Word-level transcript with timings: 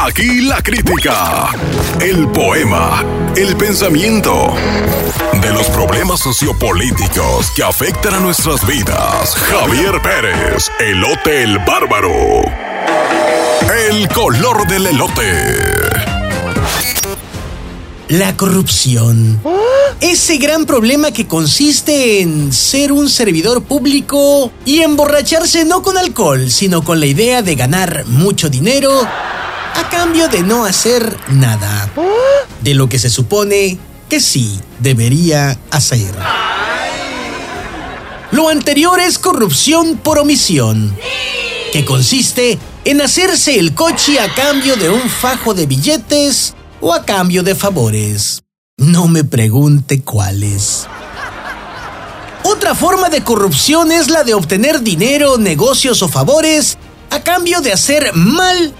Aquí 0.00 0.42
la 0.42 0.62
crítica, 0.62 1.50
el 2.00 2.28
poema, 2.28 3.04
el 3.36 3.56
pensamiento 3.56 4.54
de 5.42 5.52
los 5.52 5.66
problemas 5.70 6.20
sociopolíticos 6.20 7.50
que 7.50 7.64
afectan 7.64 8.14
a 8.14 8.20
nuestras 8.20 8.64
vidas. 8.64 9.34
Javier 9.34 10.00
Pérez, 10.00 10.70
elote 10.78 11.42
el 11.42 11.58
bárbaro. 11.58 12.12
El 13.88 14.08
color 14.10 14.68
del 14.68 14.86
elote. 14.86 15.32
La 18.08 18.36
corrupción. 18.36 19.42
Ese 20.00 20.36
gran 20.36 20.64
problema 20.64 21.10
que 21.10 21.26
consiste 21.26 22.20
en 22.20 22.52
ser 22.52 22.92
un 22.92 23.10
servidor 23.10 23.64
público 23.64 24.52
y 24.64 24.80
emborracharse 24.82 25.64
no 25.64 25.82
con 25.82 25.98
alcohol, 25.98 26.50
sino 26.50 26.84
con 26.84 27.00
la 27.00 27.06
idea 27.06 27.42
de 27.42 27.56
ganar 27.56 28.04
mucho 28.06 28.48
dinero 28.48 29.08
a 29.78 29.88
cambio 29.88 30.28
de 30.28 30.42
no 30.42 30.64
hacer 30.64 31.16
nada. 31.28 31.88
De 32.62 32.74
lo 32.74 32.88
que 32.88 32.98
se 32.98 33.10
supone 33.10 33.78
que 34.08 34.20
sí 34.20 34.58
debería 34.80 35.56
hacer. 35.70 36.14
Lo 38.32 38.48
anterior 38.48 38.98
es 38.98 39.18
corrupción 39.18 39.96
por 39.96 40.18
omisión, 40.18 40.96
que 41.72 41.84
consiste 41.84 42.58
en 42.84 43.00
hacerse 43.00 43.58
el 43.58 43.74
coche 43.74 44.18
a 44.18 44.34
cambio 44.34 44.74
de 44.76 44.90
un 44.90 45.08
fajo 45.08 45.54
de 45.54 45.66
billetes 45.66 46.54
o 46.80 46.92
a 46.92 47.04
cambio 47.04 47.44
de 47.44 47.54
favores. 47.54 48.42
No 48.76 49.06
me 49.06 49.22
pregunte 49.22 50.02
cuáles. 50.02 50.86
Otra 52.42 52.74
forma 52.74 53.10
de 53.10 53.22
corrupción 53.22 53.92
es 53.92 54.10
la 54.10 54.24
de 54.24 54.34
obtener 54.34 54.82
dinero, 54.82 55.38
negocios 55.38 56.02
o 56.02 56.08
favores 56.08 56.78
a 57.10 57.22
cambio 57.22 57.60
de 57.60 57.72
hacer 57.72 58.12
mal 58.14 58.74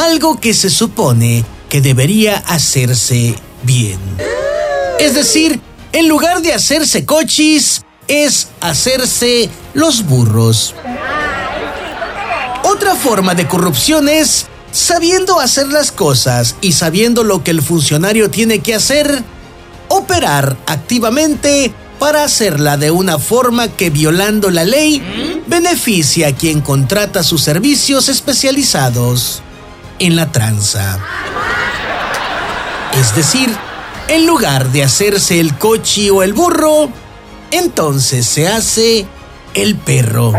algo 0.00 0.40
que 0.40 0.54
se 0.54 0.70
supone 0.70 1.44
que 1.68 1.80
debería 1.80 2.36
hacerse 2.38 3.34
bien. 3.62 3.98
Es 4.98 5.14
decir, 5.14 5.60
en 5.92 6.08
lugar 6.08 6.40
de 6.40 6.54
hacerse 6.54 7.04
cochis, 7.04 7.82
es 8.08 8.48
hacerse 8.60 9.50
los 9.74 10.04
burros. 10.04 10.74
Otra 12.64 12.94
forma 12.94 13.34
de 13.34 13.46
corrupción 13.46 14.08
es 14.08 14.46
sabiendo 14.72 15.38
hacer 15.38 15.68
las 15.68 15.92
cosas 15.92 16.56
y 16.60 16.72
sabiendo 16.72 17.22
lo 17.22 17.44
que 17.44 17.50
el 17.50 17.60
funcionario 17.60 18.30
tiene 18.30 18.60
que 18.60 18.74
hacer, 18.74 19.22
operar 19.88 20.56
activamente 20.66 21.72
para 21.98 22.24
hacerla 22.24 22.78
de 22.78 22.90
una 22.90 23.18
forma 23.18 23.68
que 23.68 23.90
violando 23.90 24.50
la 24.50 24.64
ley 24.64 25.42
beneficia 25.46 26.28
a 26.28 26.34
quien 26.34 26.62
contrata 26.62 27.22
sus 27.22 27.42
servicios 27.42 28.08
especializados 28.08 29.42
en 30.00 30.16
la 30.16 30.32
tranza. 30.32 30.98
Es 32.98 33.14
decir, 33.14 33.54
en 34.08 34.26
lugar 34.26 34.70
de 34.72 34.82
hacerse 34.82 35.38
el 35.38 35.56
cochi 35.56 36.10
o 36.10 36.24
el 36.24 36.32
burro, 36.32 36.90
entonces 37.52 38.26
se 38.26 38.48
hace 38.48 39.06
el 39.54 39.76
perro. 39.76 40.32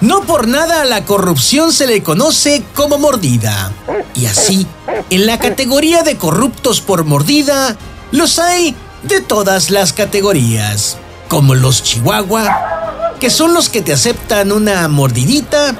No 0.00 0.22
por 0.22 0.48
nada 0.48 0.82
a 0.82 0.84
la 0.84 1.04
corrupción 1.04 1.72
se 1.72 1.86
le 1.86 2.02
conoce 2.02 2.64
como 2.74 2.98
mordida. 2.98 3.72
Y 4.14 4.26
así, 4.26 4.66
en 5.10 5.26
la 5.26 5.38
categoría 5.38 6.02
de 6.02 6.18
corruptos 6.18 6.80
por 6.80 7.04
mordida, 7.04 7.76
los 8.10 8.38
hay 8.38 8.74
de 9.02 9.20
todas 9.20 9.70
las 9.70 9.92
categorías, 9.92 10.98
como 11.28 11.54
los 11.54 11.82
chihuahua, 11.82 13.14
que 13.20 13.30
son 13.30 13.54
los 13.54 13.68
que 13.68 13.80
te 13.80 13.92
aceptan 13.92 14.52
una 14.52 14.88
mordidita, 14.88 15.74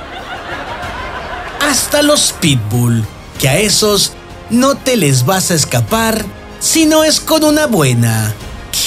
hasta 1.70 2.02
los 2.02 2.32
pitbull, 2.40 3.04
que 3.38 3.48
a 3.48 3.58
esos 3.58 4.12
no 4.50 4.76
te 4.76 4.96
les 4.96 5.24
vas 5.26 5.50
a 5.50 5.54
escapar 5.54 6.24
si 6.60 6.86
no 6.86 7.04
es 7.04 7.20
con 7.20 7.44
una 7.44 7.66
buena, 7.66 8.34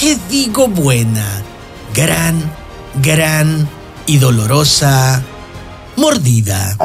¿qué 0.00 0.18
digo 0.28 0.68
buena? 0.68 1.24
Gran, 1.94 2.50
gran 3.02 3.68
y 4.06 4.18
dolorosa 4.18 5.22
mordida. 5.96 6.76